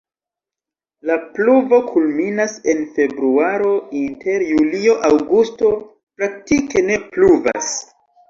La 1.09 1.15
pluvo 1.35 1.77
kulminas 1.89 2.55
en 2.73 2.81
februaro, 2.95 3.75
inter 4.01 4.45
julio-aŭgusto 4.53 5.71
praktike 6.23 6.83
ne 6.89 6.99
pluvas. 7.13 7.71